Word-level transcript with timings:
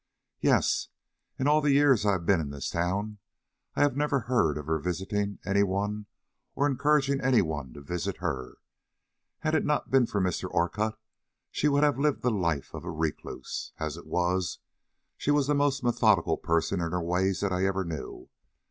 "Yes. 0.39 0.87
In 1.37 1.47
all 1.47 1.61
the 1.61 1.73
years 1.73 2.07
I 2.07 2.13
have 2.13 2.25
been 2.25 2.41
in 2.41 2.49
this 2.49 2.71
town 2.71 3.19
I 3.75 3.81
have 3.81 3.95
never 3.95 4.21
heard 4.21 4.57
of 4.57 4.65
her 4.65 4.79
visiting 4.79 5.37
any 5.45 5.61
one 5.61 6.07
or 6.55 6.65
encouraging 6.65 7.21
any 7.21 7.43
one 7.43 7.71
to 7.73 7.81
visit 7.81 8.17
her. 8.17 8.55
Had 9.41 9.53
it 9.53 9.63
not 9.63 9.91
been 9.91 10.07
for 10.07 10.19
Mr. 10.19 10.49
Orcutt, 10.49 10.97
she 11.51 11.67
would 11.67 11.83
have 11.83 11.99
lived 11.99 12.23
the 12.23 12.31
life 12.31 12.73
of 12.73 12.83
a 12.83 12.89
recluse. 12.89 13.73
As 13.79 13.95
it 13.95 14.07
was, 14.07 14.57
she 15.17 15.29
was 15.29 15.45
the 15.45 15.53
most 15.53 15.83
methodical 15.83 16.35
person 16.37 16.81
in 16.81 16.93
her 16.93 17.03
ways 17.03 17.41
that 17.41 17.51
I 17.51 17.67
ever 17.67 17.83
knew. 17.85 18.27